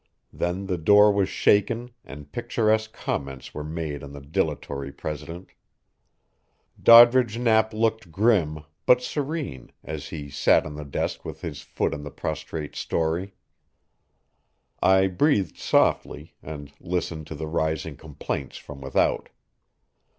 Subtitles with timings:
[0.33, 5.49] Then the door was shaken and picturesque comments were made on the dilatory president.
[6.81, 11.93] Doddridge Knapp looked grim, but serene, as he sat on the desk with his foot
[11.93, 13.35] on the prostrate Storey.
[14.81, 19.29] I breathed softly, and listened to the rising complaints from without.